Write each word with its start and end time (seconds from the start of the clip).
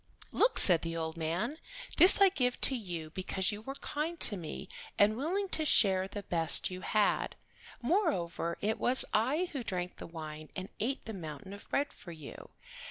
"Look," 0.31 0.57
said 0.57 0.81
the 0.81 0.97
old 0.97 1.15
man. 1.15 1.57
"This 1.97 2.19
I 2.21 2.29
give 2.29 2.59
to 2.61 2.75
you 2.75 3.11
because 3.11 3.51
you 3.51 3.61
were 3.61 3.75
kind 3.75 4.19
to 4.21 4.35
me 4.35 4.67
and 4.97 5.15
willing 5.15 5.47
to 5.49 5.63
share 5.63 6.07
the 6.07 6.23
best 6.23 6.71
you 6.71 6.81
had. 6.81 7.35
Moreover 7.83 8.57
it 8.61 8.79
was 8.79 9.05
I 9.13 9.49
who 9.53 9.61
drank 9.61 9.97
the 9.97 10.07
wine 10.07 10.49
and 10.55 10.69
ate 10.79 11.05
the 11.05 11.13
mountain 11.13 11.53
of 11.53 11.69
bread 11.69 11.93
for 11.93 12.11
you. 12.11 12.49